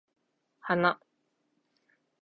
[0.71, 0.97] 花